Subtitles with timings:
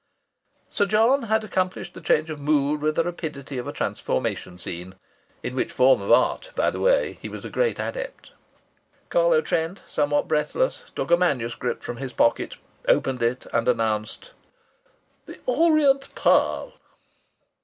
[0.71, 4.95] Sir John had accomplished the change of mood with the rapidity of a transformation scene
[5.43, 8.31] in which form of art, by the way, he was a great adept.
[9.09, 12.55] Carlo Trent, somewhat breathless, took a manuscript from his pocket,
[12.87, 14.31] opened it, and announced:
[15.27, 16.73] "The Orient Pearl."